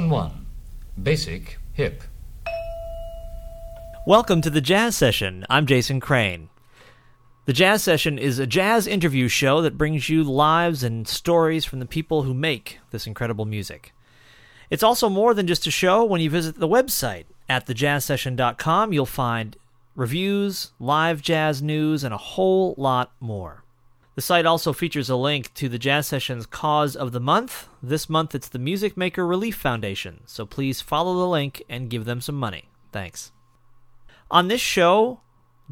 [0.00, 0.46] Lesson 1
[1.02, 2.02] Basic Hip.
[4.06, 5.44] Welcome to the Jazz Session.
[5.50, 6.48] I'm Jason Crane.
[7.44, 11.80] The Jazz Session is a jazz interview show that brings you lives and stories from
[11.80, 13.92] the people who make this incredible music.
[14.70, 16.02] It's also more than just a show.
[16.02, 19.54] When you visit the website at thejazzsession.com, you'll find
[19.94, 23.59] reviews, live jazz news, and a whole lot more.
[24.16, 27.68] The site also features a link to the Jazz Sessions cause of the month.
[27.82, 32.04] This month it's the Music Maker Relief Foundation, so please follow the link and give
[32.04, 32.68] them some money.
[32.92, 33.32] Thanks.
[34.30, 35.20] On this show,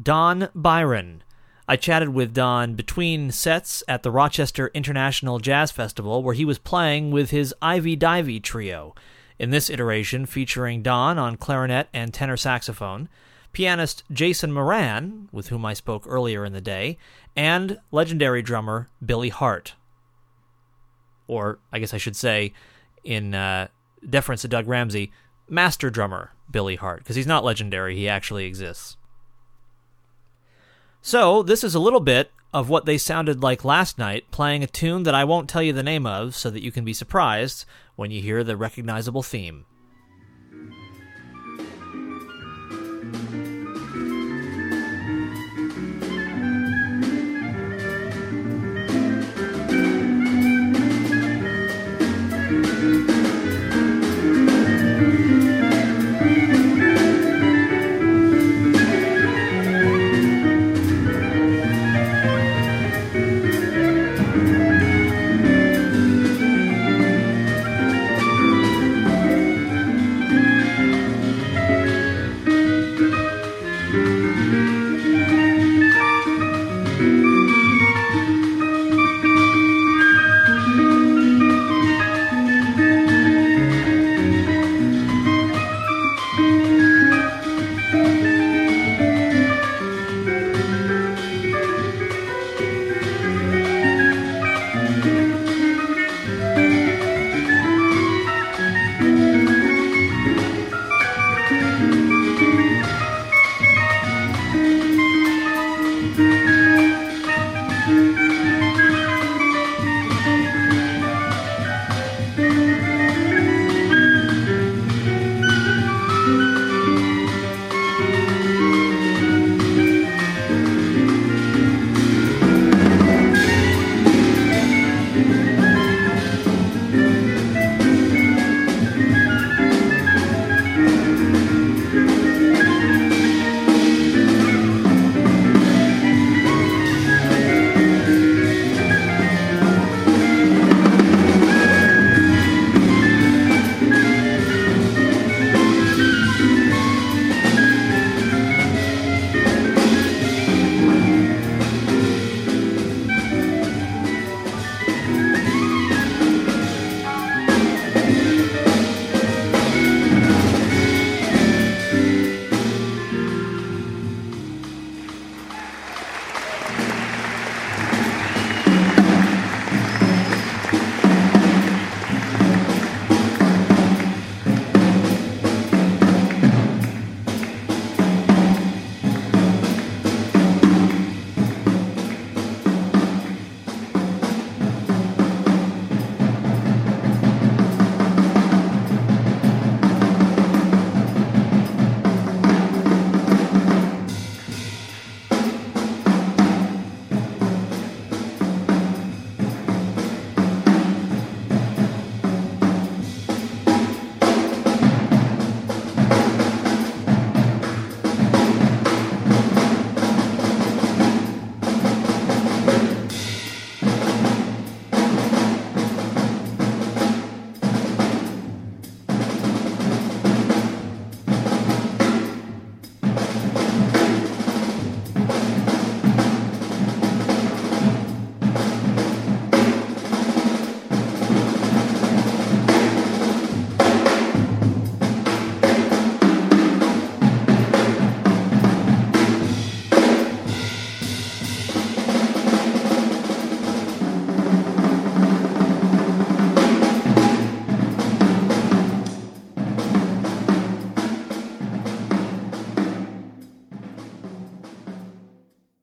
[0.01, 1.23] Don Byron.
[1.67, 6.57] I chatted with Don between sets at the Rochester International Jazz Festival, where he was
[6.57, 8.95] playing with his Ivey-Divey trio.
[9.37, 13.07] In this iteration, featuring Don on clarinet and tenor saxophone,
[13.53, 16.97] pianist Jason Moran, with whom I spoke earlier in the day,
[17.35, 19.75] and legendary drummer Billy Hart.
[21.27, 22.53] Or, I guess I should say,
[23.03, 23.67] in uh,
[24.07, 25.11] deference to Doug Ramsey,
[25.47, 28.97] master drummer Billy Hart, because he's not legendary, he actually exists.
[31.01, 34.67] So, this is a little bit of what they sounded like last night, playing a
[34.67, 37.65] tune that I won't tell you the name of so that you can be surprised
[37.95, 39.65] when you hear the recognizable theme.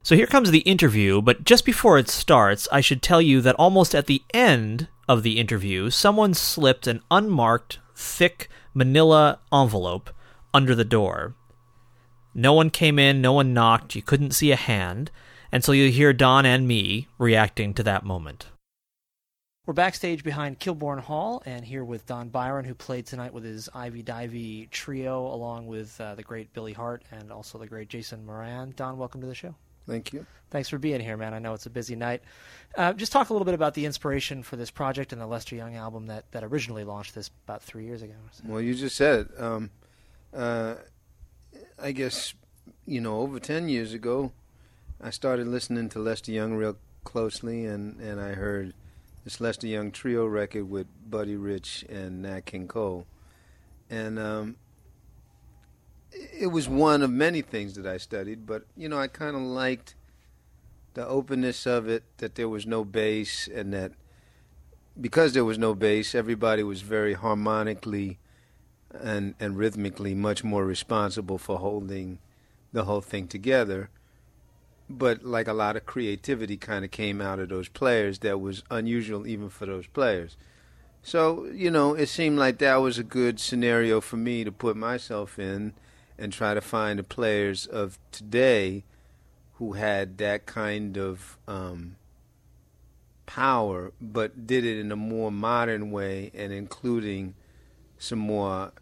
[0.06, 3.56] So here comes the interview, but just before it starts, I should tell you that
[3.56, 10.10] almost at the end of the interview, someone slipped an unmarked thick manila envelope
[10.54, 11.34] under the door.
[12.34, 15.10] No one came in, no one knocked, you couldn't see a hand,
[15.50, 18.46] and so you hear Don and me reacting to that moment.
[19.66, 23.68] We're backstage behind Kilbourn Hall and here with Don Byron, who played tonight with his
[23.74, 28.72] Ivey-Divey trio, along with uh, the great Billy Hart and also the great Jason Moran.
[28.76, 29.56] Don, welcome to the show.
[29.86, 30.26] Thank you.
[30.50, 31.34] Thanks for being here, man.
[31.34, 32.22] I know it's a busy night.
[32.76, 35.56] Uh, just talk a little bit about the inspiration for this project and the Lester
[35.56, 38.14] Young album that, that originally launched this about three years ago.
[38.32, 38.44] So.
[38.46, 39.42] Well, you just said it.
[39.42, 39.70] Um,
[40.34, 40.76] uh,
[41.82, 42.34] I guess,
[42.86, 44.32] you know, over 10 years ago,
[45.00, 48.74] I started listening to Lester Young real closely, and, and I heard–
[49.26, 53.06] this Lester Young trio record with Buddy Rich and Nat King Cole,
[53.90, 54.54] and um,
[56.38, 58.46] it was one of many things that I studied.
[58.46, 59.94] But you know, I kind of liked
[60.94, 63.92] the openness of it, that there was no bass, and that
[64.98, 68.18] because there was no bass, everybody was very harmonically
[68.92, 72.18] and and rhythmically much more responsible for holding
[72.72, 73.90] the whole thing together
[74.88, 78.62] but like a lot of creativity kind of came out of those players that was
[78.70, 80.36] unusual even for those players.
[81.02, 84.76] So, you know, it seemed like that was a good scenario for me to put
[84.76, 85.74] myself in
[86.18, 88.84] and try to find the players of today
[89.54, 91.96] who had that kind of um,
[93.26, 97.34] power, but did it in a more modern way and including
[97.98, 98.72] some more,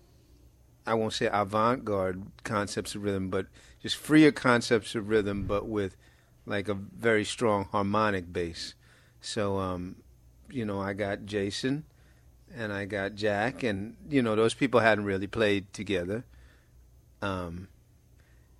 [0.86, 3.46] I won't say avant garde concepts of rhythm, but
[3.82, 5.96] just freer concepts of rhythm, but with
[6.46, 8.74] like a very strong harmonic bass.
[9.20, 9.96] So, um,
[10.50, 11.84] you know, I got Jason
[12.54, 16.24] and I got Jack, and you know, those people hadn't really played together.
[17.24, 17.68] Um,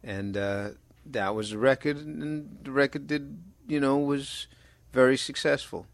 [0.03, 0.71] and uh,
[1.05, 4.47] that was the record, and the record did, you know, was
[4.91, 5.87] very successful.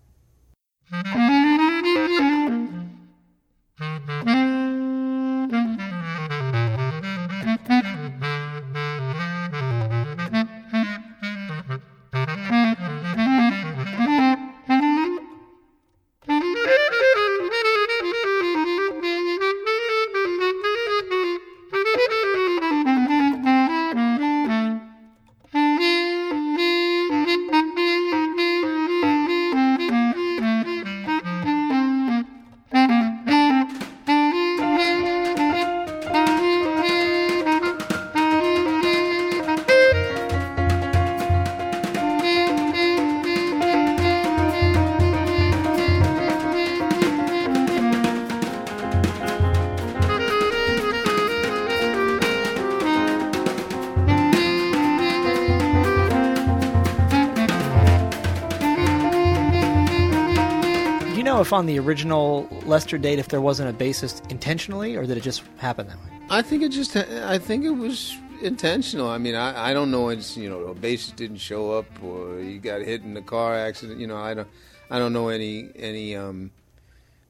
[61.52, 65.43] On the original Lester date, if there wasn't a bassist intentionally, or did it just
[65.58, 66.11] happen that way?
[66.31, 66.97] I think it just.
[66.97, 69.09] I think it was intentional.
[69.09, 70.09] I mean, I, I don't know.
[70.09, 73.57] It's you know, a bassist didn't show up, or he got hit in a car
[73.57, 73.99] accident.
[73.99, 74.49] You know, I don't.
[74.90, 76.16] I don't know any any.
[76.16, 76.52] um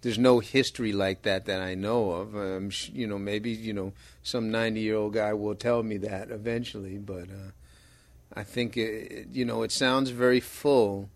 [0.02, 2.34] there's no history like that that I know of.
[2.34, 6.30] Um, you know, maybe you know some 90 year old guy will tell me that
[6.30, 7.52] eventually, but uh,
[8.34, 11.10] I think it, you know it sounds very full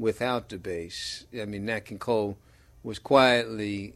[0.00, 1.26] without the bass.
[1.38, 2.38] I mean, Nat King Cole
[2.82, 3.94] was quietly,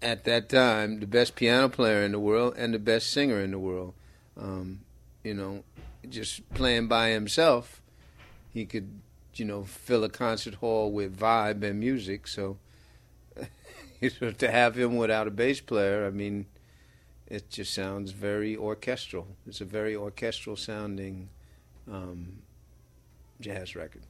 [0.00, 3.50] at that time, the best piano player in the world and the best singer in
[3.50, 3.94] the world.
[4.40, 4.80] Um,
[5.24, 5.64] you know,
[6.08, 7.82] just playing by himself,
[8.52, 9.00] he could,
[9.34, 12.28] you know, fill a concert hall with vibe and music.
[12.28, 12.58] So,
[14.00, 16.46] to have him without a bass player, I mean,
[17.26, 19.26] it just sounds very orchestral.
[19.46, 21.28] It's a very orchestral sounding
[21.90, 22.42] um,
[23.40, 24.02] jazz record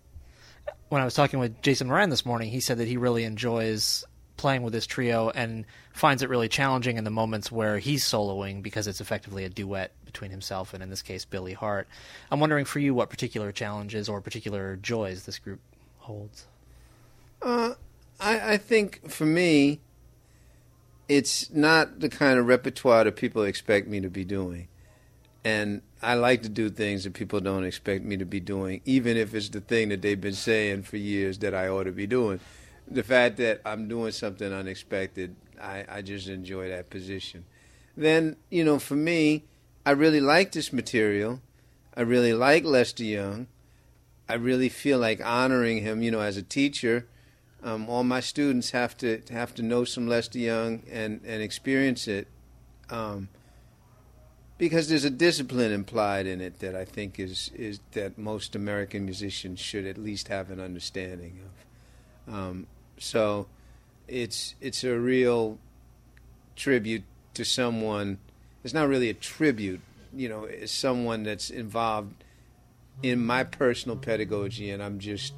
[0.88, 4.04] when I was talking with Jason Moran this morning, he said that he really enjoys
[4.36, 8.62] playing with this trio and finds it really challenging in the moments where he's soloing
[8.62, 11.86] because it's effectively a duet between himself and, in this case, Billy Hart.
[12.30, 15.60] I'm wondering for you what particular challenges or particular joys this group
[15.98, 16.46] holds.
[17.40, 17.74] Uh,
[18.20, 19.80] I, I think for me,
[21.08, 24.68] it's not the kind of repertoire that people expect me to be doing.
[25.44, 29.16] And I like to do things that people don't expect me to be doing, even
[29.16, 32.06] if it's the thing that they've been saying for years that I ought to be
[32.06, 32.40] doing.
[32.88, 37.44] The fact that I'm doing something unexpected, I, I just enjoy that position.
[37.96, 39.44] Then, you know, for me,
[39.84, 41.40] I really like this material.
[41.96, 43.48] I really like Lester Young.
[44.28, 47.06] I really feel like honoring him, you know, as a teacher.
[47.62, 52.08] Um, all my students have to have to know some Lester Young and, and experience
[52.08, 52.28] it.
[52.90, 53.28] Um,
[54.62, 59.04] because there's a discipline implied in it that I think is is that most American
[59.04, 61.40] musicians should at least have an understanding
[62.28, 62.32] of.
[62.32, 62.66] Um,
[62.96, 63.48] so,
[64.06, 65.58] it's it's a real
[66.54, 67.02] tribute
[67.34, 68.18] to someone.
[68.62, 69.80] It's not really a tribute,
[70.14, 70.44] you know.
[70.44, 72.22] It's someone that's involved
[73.02, 75.34] in my personal pedagogy, and I'm just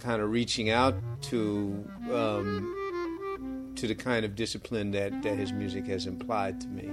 [0.00, 0.94] kind of reaching out
[1.30, 6.90] to um, to the kind of discipline that that his music has implied to me.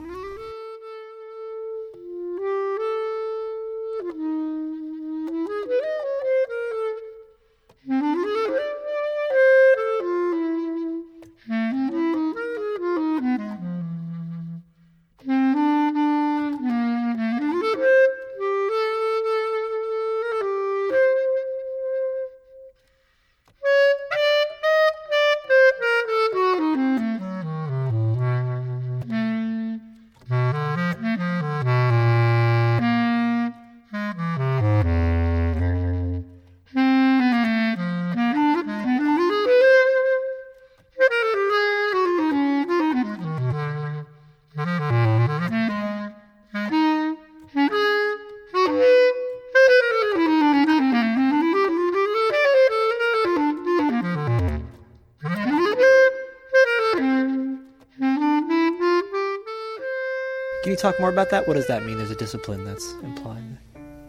[60.82, 61.48] Talk more about that?
[61.48, 61.98] What does that mean?
[61.98, 63.58] There's a discipline that's implied.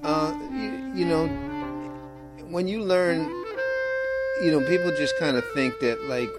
[0.02, 1.26] Uh, you, you know,
[2.48, 3.20] when you learn,
[4.42, 6.30] you know, people just kind of think that, like,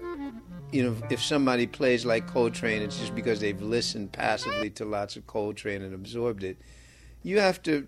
[0.72, 5.14] you know, if somebody plays like Coltrane, it's just because they've listened passively to lots
[5.14, 6.58] of Coltrane and absorbed it.
[7.22, 7.86] You have to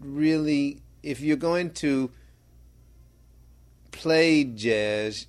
[0.00, 2.10] really, if you're going to
[3.92, 5.26] play jazz,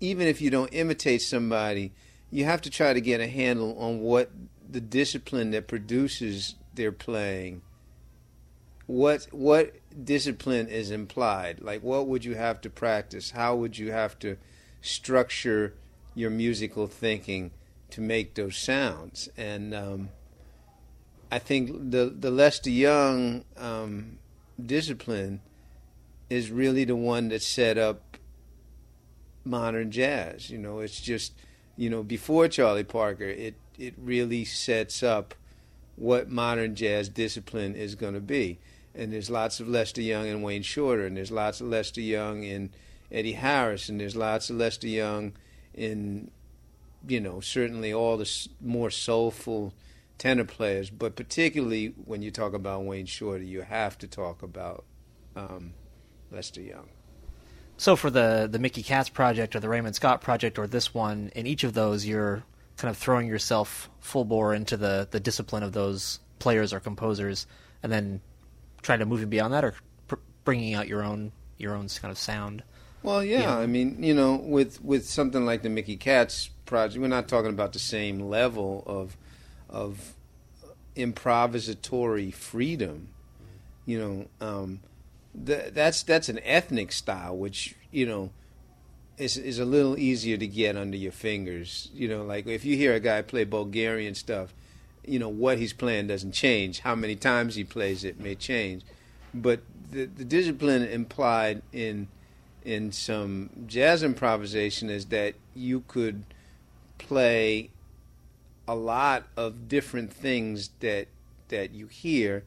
[0.00, 1.92] even if you don't imitate somebody,
[2.30, 4.30] you have to try to get a handle on what
[4.70, 7.62] the discipline that produces their playing
[8.88, 11.60] what what discipline is implied?
[11.60, 13.30] Like what would you have to practice?
[13.30, 14.38] How would you have to
[14.80, 15.74] structure
[16.14, 17.50] your musical thinking
[17.90, 19.28] to make those sounds?
[19.36, 20.08] And um,
[21.30, 24.18] I think the the Lester Young um,
[24.64, 25.42] discipline
[26.30, 28.16] is really the one that set up
[29.44, 30.48] modern jazz.
[30.48, 31.34] You know it's just
[31.76, 35.34] you know before Charlie Parker it it really sets up
[35.96, 38.58] what modern jazz discipline is going to be.
[38.94, 42.44] And there's lots of Lester Young and Wayne Shorter, and there's lots of Lester Young
[42.44, 42.70] and
[43.10, 45.32] Eddie Harris, and there's lots of Lester Young
[45.74, 46.30] in,
[47.06, 49.72] you know, certainly all the more soulful
[50.18, 50.90] tenor players.
[50.90, 54.84] But particularly when you talk about Wayne Shorter, you have to talk about
[55.36, 55.74] um,
[56.30, 56.88] Lester Young.
[57.76, 61.30] So for the the Mickey Katz project or the Raymond Scott project or this one,
[61.36, 62.42] in each of those, you're
[62.78, 67.46] kind of throwing yourself full bore into the the discipline of those players or composers,
[67.82, 68.20] and then
[68.80, 69.74] trying to move beyond that, or
[70.06, 72.62] pr- bringing out your own your own kind of sound.
[73.02, 77.00] Well, yeah, yeah, I mean, you know, with with something like the Mickey Katz project,
[77.00, 79.16] we're not talking about the same level of
[79.68, 80.14] of
[80.96, 83.08] improvisatory freedom.
[83.86, 83.98] You
[84.40, 84.80] know, um,
[85.46, 88.30] th- that's that's an ethnic style, which you know
[89.18, 91.90] is is a little easier to get under your fingers.
[91.94, 94.54] You know, like if you hear a guy play Bulgarian stuff,
[95.06, 96.80] you know what he's playing doesn't change.
[96.80, 98.82] How many times he plays it may change,
[99.34, 99.60] but
[99.90, 102.08] the the discipline implied in
[102.64, 106.22] in some jazz improvisation is that you could
[106.98, 107.70] play
[108.66, 111.08] a lot of different things that
[111.48, 112.44] that you hear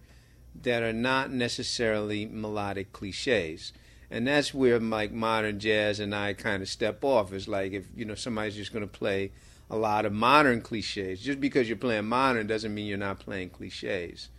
[0.63, 3.73] that are not necessarily melodic cliches
[4.11, 7.31] and that's where like modern jazz and I kind of step off.
[7.31, 9.31] It's like if you know somebody's just going to play
[9.69, 11.21] a lot of modern cliches.
[11.21, 14.29] Just because you're playing modern doesn't mean you're not playing cliches.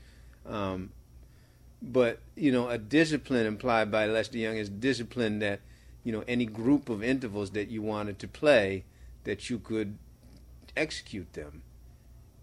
[0.46, 0.90] Um,
[1.80, 5.60] but you know, a discipline implied by Lester Young is discipline that
[6.04, 8.84] you know any group of intervals that you wanted to play
[9.24, 9.96] that you could
[10.76, 11.62] execute them,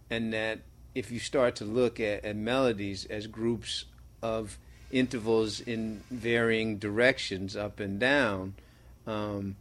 [0.09, 0.62] and that
[0.95, 3.86] if you start to look at, at melodies as groups
[4.24, 4.57] of
[4.91, 8.55] intervals in varying directions, up and down,
[9.05, 9.55] um,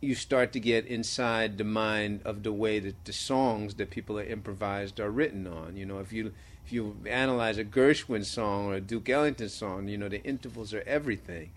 [0.00, 4.18] you start to get inside the mind of the way that the songs that people
[4.18, 5.76] are improvised are written on.
[5.76, 6.32] You know, if you
[6.64, 10.74] if you analyze a Gershwin song or a Duke Ellington song, you know the intervals
[10.74, 11.50] are everything.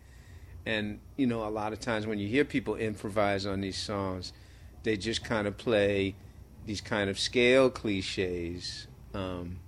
[0.65, 4.33] And you know, a lot of times when you hear people improvise on these songs,
[4.83, 6.15] they just kind of play
[6.65, 8.87] these kind of scale cliches.
[9.13, 9.59] Um,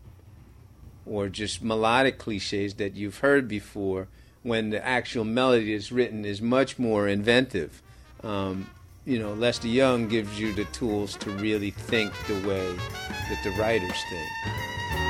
[1.09, 4.07] or just melodic cliches that you've heard before
[4.43, 7.81] when the actual melody is written is much more inventive.
[8.23, 8.69] Um,
[9.05, 13.51] you know, Lester Young gives you the tools to really think the way that the
[13.51, 15.08] writers think.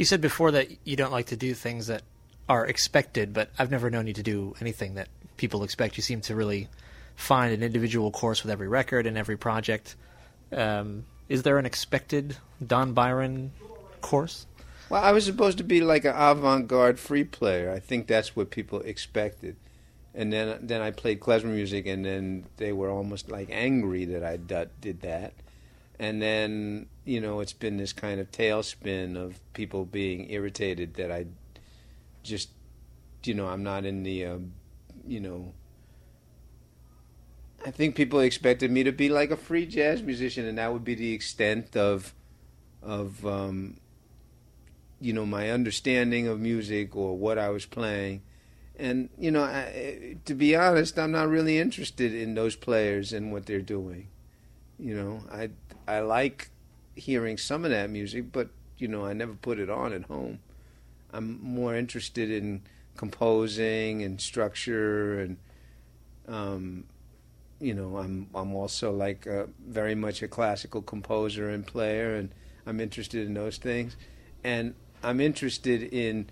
[0.00, 2.00] You said before that you don't like to do things that
[2.48, 5.98] are expected, but I've never known you to do anything that people expect.
[5.98, 6.70] You seem to really
[7.16, 9.96] find an individual course with every record and every project.
[10.52, 13.52] Um, is there an expected Don Byron
[14.00, 14.46] course?
[14.88, 17.70] Well, I was supposed to be like an avant-garde free player.
[17.70, 19.54] I think that's what people expected.
[20.14, 24.24] And then then I played klezmer music, and then they were almost like angry that
[24.24, 25.34] I did that.
[26.00, 31.12] And then you know it's been this kind of tailspin of people being irritated that
[31.12, 31.26] I
[32.22, 32.48] just
[33.22, 34.38] you know I'm not in the uh,
[35.06, 35.52] you know
[37.64, 40.84] I think people expected me to be like a free jazz musician, and that would
[40.84, 42.14] be the extent of
[42.82, 43.76] of um,
[45.00, 48.22] you know my understanding of music or what I was playing.
[48.78, 53.30] And you know, I, to be honest, I'm not really interested in those players and
[53.30, 54.08] what they're doing.
[54.78, 55.50] You know, I
[55.86, 56.50] I like
[56.94, 60.40] hearing some of that music, but you know, I never put it on at home.
[61.12, 62.62] I'm more interested in
[62.96, 65.36] composing and structure and
[66.28, 66.84] um,
[67.60, 72.30] you know, I'm I'm also like a, very much a classical composer and player, and
[72.66, 73.96] I'm interested in those things,
[74.42, 76.30] and I'm interested in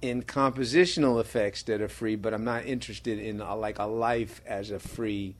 [0.00, 4.40] in compositional effects that are free, but I'm not interested in a, like a life
[4.46, 5.36] as a free,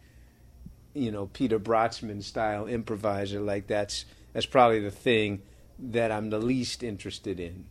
[0.94, 3.40] you know, Peter Brötzmann style improviser.
[3.40, 5.42] Like that's that's probably the thing
[5.78, 7.66] that I'm the least interested in.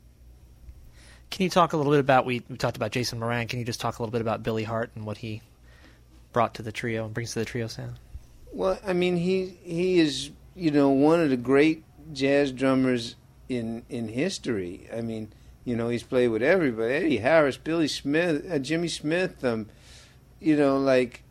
[1.29, 3.47] Can you talk a little bit about we, we talked about Jason Moran?
[3.47, 5.41] Can you just talk a little bit about Billy Hart and what he
[6.33, 7.95] brought to the trio and brings to the trio sound?
[8.51, 13.15] Well, I mean, he he is you know one of the great jazz drummers
[13.47, 14.89] in in history.
[14.93, 15.31] I mean,
[15.63, 19.43] you know, he's played with everybody: Eddie Harris, Billy Smith, uh, Jimmy Smith.
[19.43, 19.67] Um,
[20.39, 21.23] you know, like,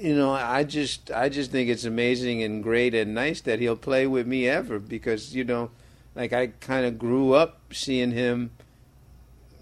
[0.00, 3.76] you know, I just I just think it's amazing and great and nice that he'll
[3.76, 5.70] play with me ever because you know,
[6.14, 8.50] like I kind of grew up seeing him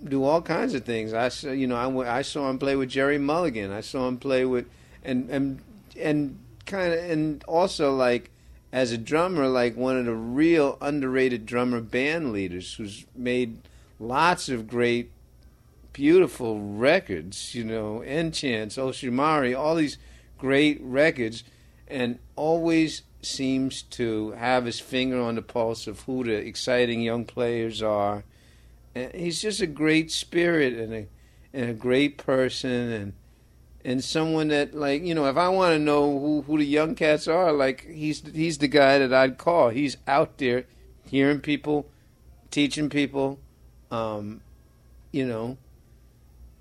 [0.05, 1.13] do all kinds of things.
[1.15, 3.73] I saw, you know, I, I saw him play with Gerry Mulligan.
[3.73, 4.67] I saw him play with,
[5.05, 5.61] and and
[5.99, 8.31] and kind of, and also like
[8.73, 13.59] as a drummer, like one of the real underrated drummer band leaders who's made
[13.99, 15.11] lots of great,
[15.93, 19.97] beautiful records, you know, Enchance, Oshumare, all these
[20.39, 21.45] great records,
[21.89, 27.25] and always seems to have his finger on the pulse of who the exciting young
[27.25, 28.25] players are.
[28.95, 31.07] And he's just a great spirit and a
[31.53, 33.13] and a great person and
[33.85, 36.95] and someone that like you know if I want to know who who the young
[36.95, 40.67] cats are like he's he's the guy that I'd call he's out there
[41.05, 41.89] hearing people
[42.51, 43.39] teaching people
[43.91, 44.43] um,
[45.13, 45.57] you know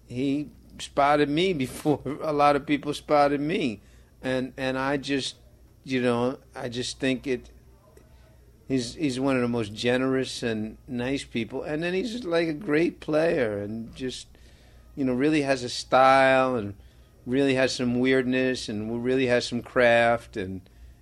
[0.08, 2.02] he spotted me before.
[2.22, 3.82] A lot of people spotted me.
[4.22, 5.36] And and I just
[5.84, 7.50] you know I just think it
[8.68, 11.64] he's he's one of the most generous and nice people.
[11.64, 14.28] And then he's like a great player and just
[14.96, 16.76] you know really has a style and
[17.26, 20.38] really has some weirdness and really has some craft.
[20.38, 20.62] And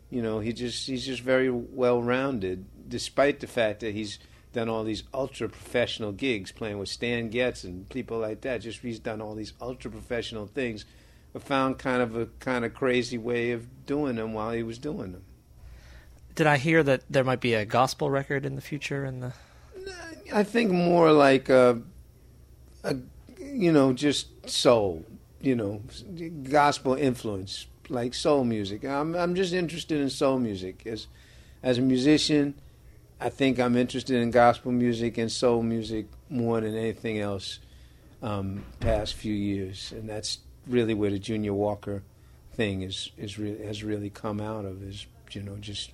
[0.09, 4.19] you know he just he's just very well rounded despite the fact that he's
[4.53, 8.79] done all these ultra professional gigs playing with Stan Getz and people like that just
[8.79, 10.85] he's done all these ultra professional things
[11.33, 14.77] but found kind of a kind of crazy way of doing them while he was
[14.77, 15.23] doing them
[16.35, 19.33] did I hear that there might be a gospel record in the future in the
[20.33, 21.81] I think more like a,
[22.83, 22.95] a
[23.39, 25.05] you know just soul
[25.43, 25.81] you know,
[26.49, 28.85] gospel influence, like soul music.
[28.85, 31.07] I'm I'm just interested in soul music as
[31.61, 32.55] as a musician.
[33.23, 37.59] I think I'm interested in gospel music and soul music more than anything else.
[38.21, 42.03] Um, past few years, and that's really where the Junior Walker
[42.53, 45.91] thing is is has really come out of is you know just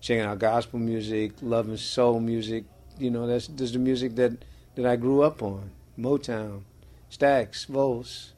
[0.00, 2.64] checking out gospel music, loving soul music.
[2.98, 4.32] You know that's that's the music that
[4.74, 5.72] that I grew up on.
[5.98, 6.62] Motown,
[7.10, 8.32] Stax, Volts,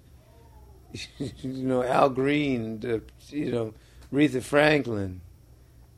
[1.18, 3.74] you know, Al Green, the, you know,
[4.12, 5.20] Aretha Franklin,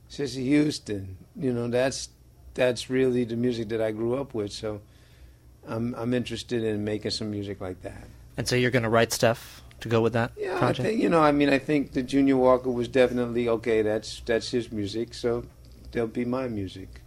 [0.09, 1.17] Cissy Houston.
[1.35, 2.11] You know, that's
[2.57, 4.51] that's really the music that I grew up with.
[4.51, 4.81] So
[5.69, 8.09] I'm I'm interested in making some music like that.
[8.37, 10.81] And so you're going to write stuff to go with that yeah, project?
[10.81, 13.83] I think, you know, I mean, I think the Junior Walker was definitely okay.
[13.83, 15.45] That's that's his music, so
[15.93, 17.01] there'll be my music.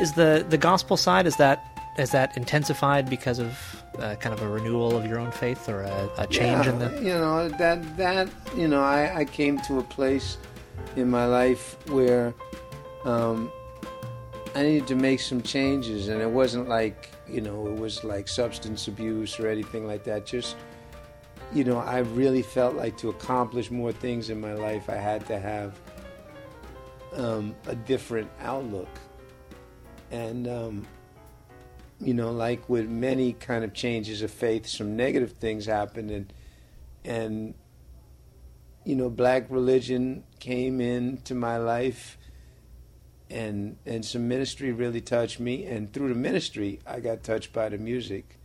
[0.00, 1.64] Is the the gospel side is that
[1.98, 5.82] is that intensified because of uh, kind of a renewal of your own faith or
[5.82, 9.58] a, a change yeah, in the you know that that you know I, I came
[9.62, 10.38] to a place
[10.96, 12.34] in my life where
[13.04, 13.52] um,
[14.54, 18.28] I needed to make some changes and it wasn't like you know it was like
[18.28, 20.24] substance abuse or anything like that.
[20.24, 20.56] Just
[21.52, 25.26] you know I really felt like to accomplish more things in my life I had
[25.26, 25.78] to have
[27.14, 28.88] um, a different outlook
[30.10, 30.86] and um,
[32.00, 36.32] you know, like with many kind of changes of faith, some negative things happened, and
[37.04, 37.54] and
[38.84, 42.16] you know, black religion came into my life,
[43.28, 47.68] and and some ministry really touched me, and through the ministry, I got touched by
[47.68, 48.38] the music,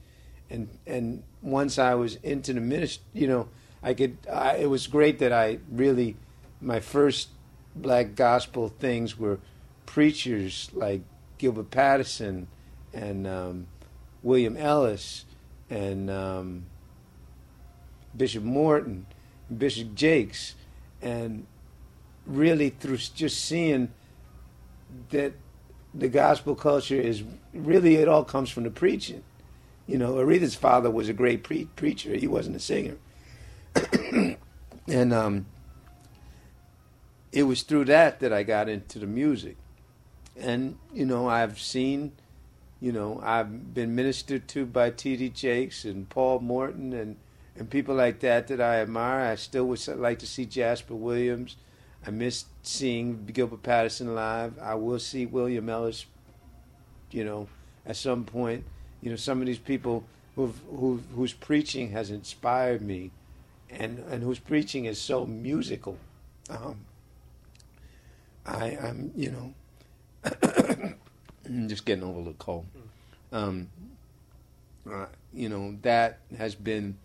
[0.50, 3.48] and and once I was into the ministry, you know,
[3.82, 4.18] I could.
[4.32, 6.18] I, it was great that I really,
[6.60, 7.30] my first
[7.76, 9.40] black gospel things were
[9.86, 11.02] preachers like
[11.38, 12.48] Gilbert Patterson
[12.94, 13.68] and um,
[14.24, 15.26] William Ellis
[15.70, 16.66] and um,
[18.16, 19.06] Bishop Morton,
[19.56, 20.56] Bishop Jakes,
[21.02, 21.46] and
[22.26, 23.92] really through just seeing
[25.10, 25.34] that
[25.94, 29.24] the gospel culture is really it all comes from the preaching.
[29.88, 32.98] You know, Aretha's father was a great pre- preacher; he wasn't a singer,
[34.88, 35.46] and um,
[37.32, 39.58] it was through that that I got into the music.
[40.38, 42.12] And you know, I've seen
[42.86, 45.30] you know, I've been ministered to by T.D.
[45.30, 47.16] Jakes and Paul Morton and,
[47.56, 49.32] and people like that that I admire.
[49.32, 51.56] I still would like to see Jasper Williams.
[52.06, 54.60] I miss seeing Gilbert Patterson live.
[54.60, 56.06] I will see William Ellis,
[57.12, 57.48] you know,
[57.86, 58.66] at some point.
[59.02, 60.04] You know, some of these people
[60.36, 63.12] who've, who whose preaching has inspired me
[63.70, 65.98] and, and whose preaching is so musical.
[66.50, 66.86] Um,
[68.46, 69.54] I, I'm, you know,
[71.68, 72.66] just getting over the cold.
[73.32, 73.70] Um,
[74.92, 76.98] uh, you know that has been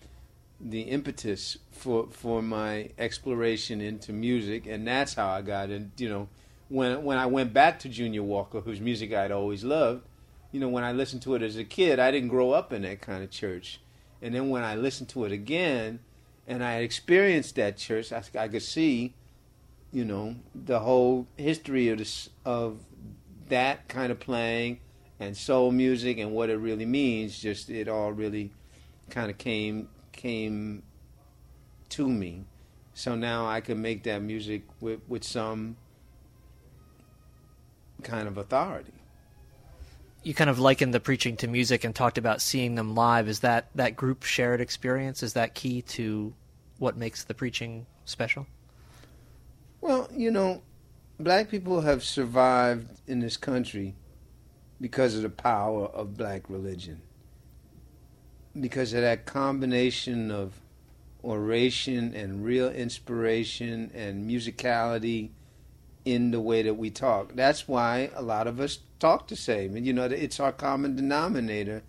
[0.61, 5.93] the impetus for for my exploration into music, and that's how I got in.
[5.97, 6.29] You know,
[6.69, 10.07] when when I went back to Junior Walker, whose music I'd always loved,
[10.53, 12.83] you know, when I listened to it as a kid, I didn't grow up in
[12.83, 13.81] that kind of church,
[14.21, 16.01] and then when I listened to it again,
[16.47, 19.15] and I experienced that church, I, I could see,
[19.93, 22.81] you know, the whole history of this of
[23.51, 24.81] that kind of playing
[25.21, 28.51] and soul music and what it really means just it all really
[29.11, 30.83] kind of came came
[31.91, 32.45] to me.
[32.95, 35.77] So now i can make that music with with some
[38.03, 38.93] kind of authority.
[40.23, 43.29] You kind of likened the preaching to music and talked about seeing them live.
[43.29, 45.23] Is that that group shared experience?
[45.23, 46.35] Is that key to
[46.79, 48.47] what makes the preaching special?
[49.81, 50.63] Well you know
[51.23, 53.95] black people have survived in this country
[54.81, 57.03] because of the power of black religion.
[58.59, 60.55] Because of that combination of
[61.23, 65.31] oration and real inspiration and musicality
[66.05, 67.35] in the way that we talk.
[67.35, 69.77] That's why a lot of us talk the same.
[69.77, 71.83] And you know, it's our common denominator.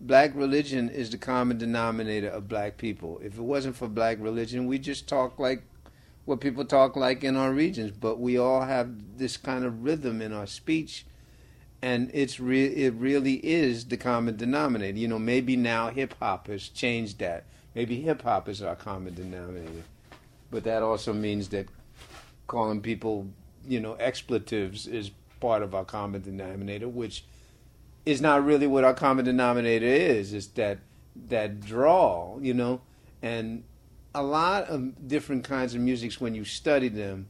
[0.00, 3.20] Black religion is the common denominator of black people.
[3.22, 5.64] If it wasn't for black religion, we just talk like
[6.28, 10.20] what people talk like in our regions, but we all have this kind of rhythm
[10.20, 11.06] in our speech,
[11.80, 14.98] and it's re- it really is the common denominator.
[14.98, 17.46] You know, maybe now hip hop has changed that.
[17.74, 19.84] Maybe hip hop is our common denominator,
[20.50, 21.66] but that also means that
[22.46, 23.28] calling people,
[23.66, 25.10] you know, expletives is
[25.40, 27.24] part of our common denominator, which
[28.04, 30.34] is not really what our common denominator is.
[30.34, 30.80] It's that
[31.30, 32.82] that drawl, you know,
[33.22, 33.64] and
[34.14, 37.28] a lot of different kinds of musics when you study them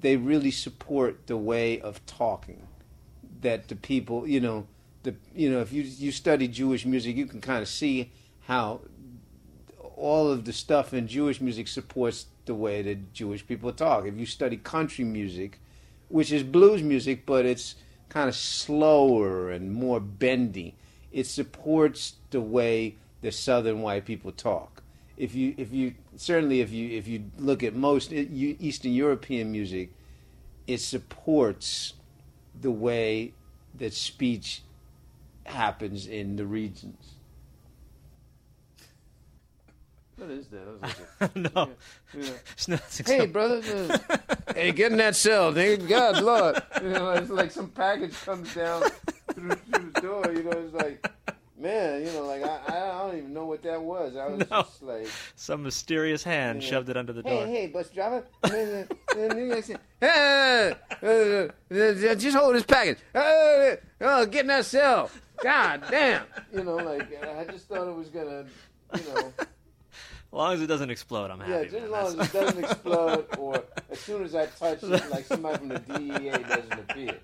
[0.00, 2.66] they really support the way of talking
[3.40, 4.66] that the people you know
[5.02, 8.10] the you know if you you study Jewish music you can kind of see
[8.42, 8.80] how
[9.96, 14.04] all of the stuff in Jewish music supports the way that Jewish people talk.
[14.04, 15.60] If you study country music
[16.08, 17.74] which is blues music but it's
[18.08, 20.74] kind of slower and more bendy
[21.10, 24.71] it supports the way the southern white people talk
[25.16, 29.90] if you if you certainly if you if you look at most Eastern European music,
[30.66, 31.94] it supports
[32.60, 33.32] the way
[33.78, 34.62] that speech
[35.44, 37.14] happens in the regions.
[40.16, 40.82] What is that?
[41.20, 41.70] Like no.
[42.16, 42.30] Yeah,
[42.68, 42.78] yeah.
[43.04, 43.60] hey, brother.
[44.08, 44.16] Uh,
[44.54, 45.52] hey, get in that cell.
[45.52, 46.62] Thank God, Lord.
[46.82, 48.82] You know, it's like some package comes down
[49.32, 50.32] through, through the door.
[50.32, 51.06] You know, it's like
[51.62, 54.16] man, you know, like I, I don't even know what that was.
[54.16, 54.62] I was No.
[54.62, 56.68] just like, Some mysterious hand Yeah.
[56.68, 57.46] shoved it under the hey, door.
[57.46, 62.98] hey, bus driver, hey, hey, uh, uh, just hold this package.
[63.14, 65.10] Uh, oh, get in that cell.
[65.42, 66.24] God damn.
[66.52, 68.44] You know, like I just thought it was gonna,
[68.96, 69.46] you know, As
[70.32, 71.50] long as it doesn't explode, I'm happy.
[71.52, 75.10] yeah, just as long as it doesn't explode, or as soon as I touch it,
[75.10, 77.18] like somebody from the DEA doesn't appear.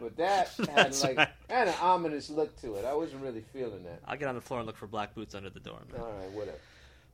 [0.00, 1.28] But that had like right.
[1.48, 2.84] had an ominous look to it.
[2.84, 4.00] I wasn't really feeling that.
[4.06, 5.80] I'll get on the floor and look for black boots under the door.
[5.92, 6.00] man.
[6.00, 6.58] All right, whatever.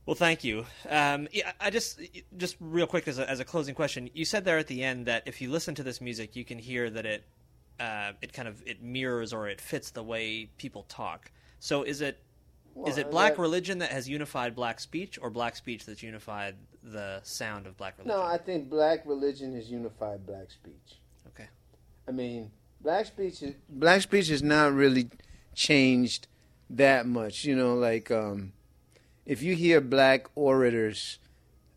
[0.05, 0.65] Well, thank you.
[0.87, 1.99] Um, yeah, I just,
[2.37, 5.07] just real quick as a, as a closing question, you said there at the end
[5.07, 7.23] that if you listen to this music, you can hear that it,
[7.79, 11.31] uh, it kind of it mirrors or it fits the way people talk.
[11.59, 15.31] So is it is Well, it black that- religion that has unified black speech, or
[15.31, 18.19] black speech that's unified the sound of black religion?
[18.19, 20.99] No, I think black religion has unified black speech.
[21.29, 21.47] Okay.
[22.07, 22.51] I mean,
[22.85, 25.09] black speech is black speech has not really
[25.55, 26.27] changed
[26.69, 27.43] that much.
[27.43, 28.53] You know, like um,
[29.25, 31.17] if you hear black orators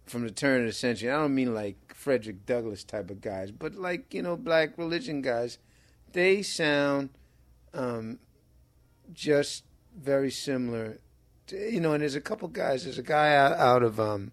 [0.04, 3.50] from the turn of the century, I don't mean like Frederick Douglass type of guys,
[3.50, 5.58] but like you know, black religion guys,
[6.12, 7.08] they sound
[7.72, 8.18] um,
[9.12, 9.64] just
[9.96, 10.98] very similar.
[11.46, 12.84] To, you know, and there's a couple guys.
[12.84, 14.32] There's a guy out, out of um,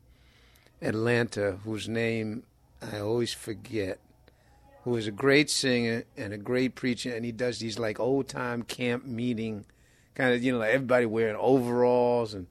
[0.81, 2.43] Atlanta whose name
[2.81, 3.99] I always forget
[4.85, 8.27] who is a great singer and a great preacher, and he does these like old
[8.27, 9.65] time camp meeting
[10.13, 12.45] kind of, you know, like everybody wearing overalls, and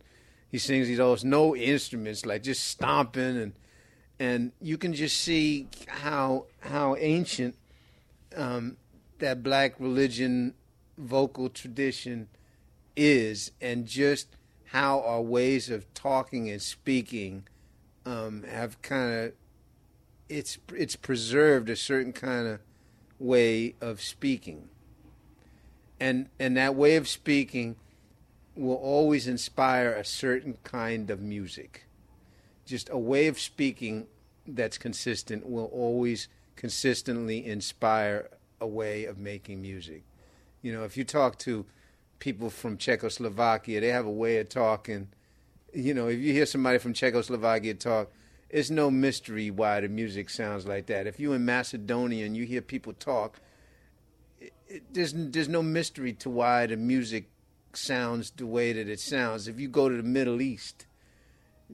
[0.50, 3.52] he sings these old no instruments, like just stomping, and
[4.18, 7.56] and you can just see how how ancient
[8.36, 8.78] um,
[9.20, 10.54] that black religion
[10.98, 12.26] vocal tradition
[12.96, 14.26] is, and just
[14.72, 17.44] how our ways of talking and speaking
[18.04, 19.32] um, have kind of
[20.34, 22.60] it's it's preserved a certain kind of
[23.18, 24.68] way of speaking.
[26.00, 27.76] And and that way of speaking
[28.56, 31.86] will always inspire a certain kind of music.
[32.66, 34.06] Just a way of speaking
[34.46, 38.28] that's consistent will always consistently inspire
[38.60, 40.02] a way of making music.
[40.62, 41.64] You know if you talk to
[42.18, 45.08] people from Czechoslovakia they have a way of talking.
[45.72, 48.10] You know if you hear somebody from Czechoslovakia talk
[48.50, 51.06] it's no mystery why the music sounds like that.
[51.06, 53.40] If you're in Macedonia and you hear people talk,
[54.40, 57.30] it, it, there's there's no mystery to why the music
[57.76, 59.48] sounds the way that it sounds.
[59.48, 60.86] If you go to the Middle East,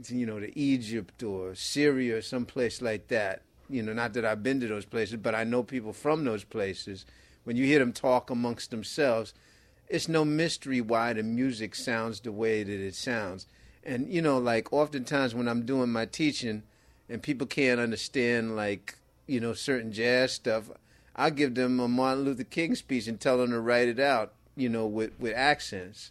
[0.09, 4.43] you know, to Egypt or Syria or someplace like that, you know, not that I've
[4.43, 7.07] been to those places, but I know people from those places.
[7.45, 9.33] When you hear them talk amongst themselves,
[9.89, 13.47] it's no mystery why the music sounds the way that it sounds.
[13.85, 16.63] And you know, like oftentimes when I'm doing my teaching
[17.09, 20.71] and people can't understand like, you know, certain jazz stuff,
[21.17, 24.33] I give them a Martin Luther King speech and tell them to write it out,
[24.57, 26.11] you know, with, with accents.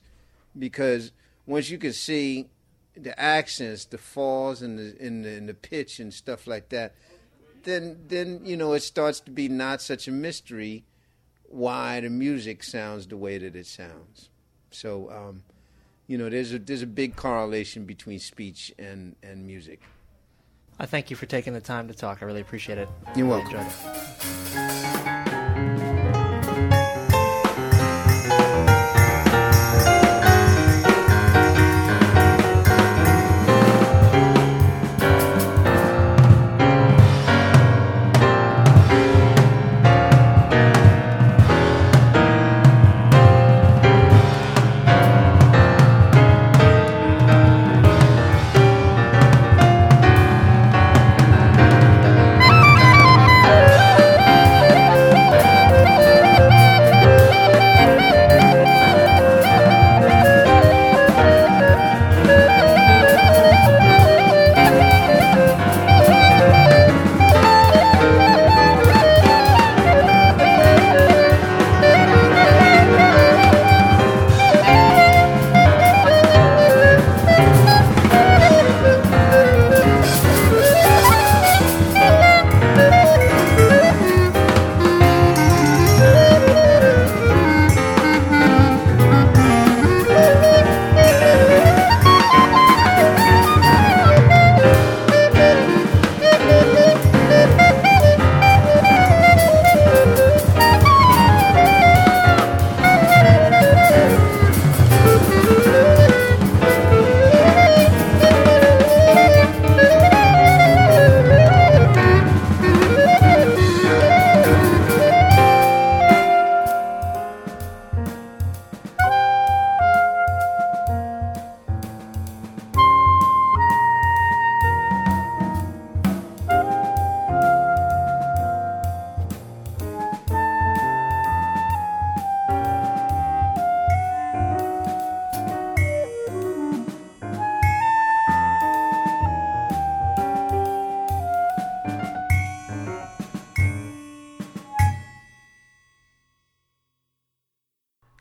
[0.58, 1.12] Because
[1.46, 2.48] once you can see
[2.96, 6.94] the accents, the falls and the, and the the pitch and stuff like that,
[7.64, 10.84] then then you know it starts to be not such a mystery
[11.48, 14.30] why the music sounds the way that it sounds.
[14.72, 15.44] So um,
[16.10, 19.80] you know, there's a there's a big correlation between speech and and music.
[20.80, 22.24] I thank you for taking the time to talk.
[22.24, 22.90] I really appreciate it.
[23.16, 23.68] You're welcome.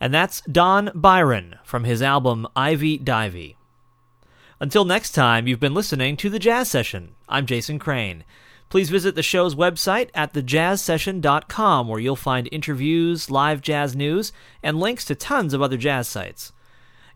[0.08, 3.56] And that's Don Byron from his album Ivey-Divey.
[4.58, 7.14] Until next time, you've been listening to The Jazz Session.
[7.28, 8.24] I'm Jason Crane.
[8.70, 14.80] Please visit the show's website at thejazzsession.com where you'll find interviews, live jazz news, and
[14.80, 16.54] links to tons of other jazz sites.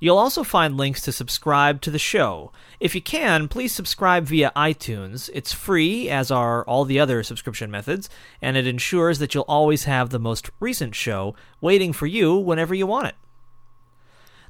[0.03, 2.51] You'll also find links to subscribe to the show.
[2.81, 5.31] If you can, please subscribe via iTunes.
[5.33, 8.11] It's free, as are all the other subscription methods,
[8.41, 12.75] and it ensures that you'll always have the most recent show waiting for you whenever
[12.75, 13.15] you want it.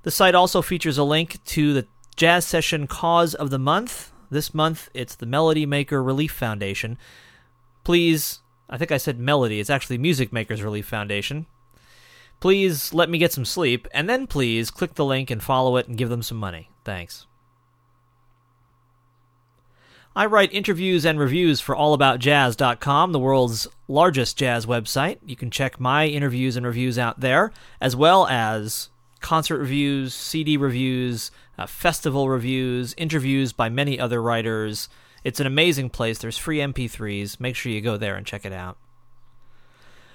[0.04, 1.86] The site also features a link to the
[2.16, 4.10] Jazz Session Cause of the Month.
[4.30, 6.96] This month, it's the Melody Maker Relief Foundation.
[7.84, 11.44] Please, I think I said Melody, it's actually Music Makers Relief Foundation.
[12.42, 15.86] Please let me get some sleep, and then please click the link and follow it
[15.86, 16.70] and give them some money.
[16.84, 17.26] Thanks.
[20.16, 25.18] I write interviews and reviews for allaboutjazz.com, the world's largest jazz website.
[25.24, 28.88] You can check my interviews and reviews out there, as well as
[29.20, 34.88] concert reviews, CD reviews, uh, festival reviews, interviews by many other writers.
[35.22, 36.18] It's an amazing place.
[36.18, 37.38] There's free MP3s.
[37.38, 38.78] Make sure you go there and check it out.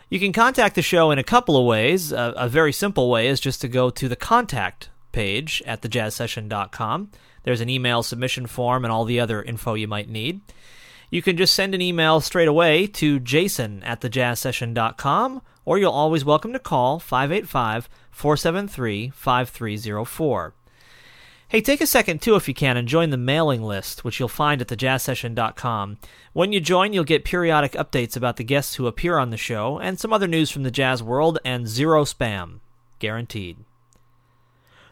[0.09, 2.13] You can contact the show in a couple of ways.
[2.13, 7.11] A very simple way is just to go to the contact page at thejazzsession.com.
[7.43, 10.39] There's an email submission form and all the other info you might need.
[11.09, 16.23] You can just send an email straight away to jason at thejazzsession.com, or you're always
[16.23, 20.53] welcome to call 585 473 5304.
[21.49, 24.27] Hey, take a second too if you can and join the mailing list, which you'll
[24.27, 25.97] find at thejazzsession.com.
[26.33, 29.79] When you join, you'll get periodic updates about the guests who appear on the show
[29.79, 32.59] and some other news from the jazz world and zero spam.
[32.99, 33.63] Guaranteed.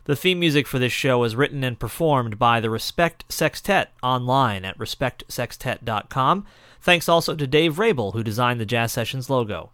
[0.05, 4.63] The theme music for this show is written and performed by the Respect Sextet online
[4.63, 6.45] at respectsextet.com.
[6.79, 9.71] Thanks also to Dave Rabel, who designed the Jazz Sessions logo.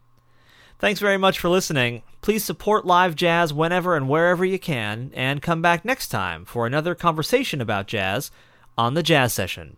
[0.81, 2.01] Thanks very much for listening.
[2.21, 6.65] Please support live jazz whenever and wherever you can, and come back next time for
[6.65, 8.31] another conversation about jazz
[8.79, 9.77] on the Jazz Session.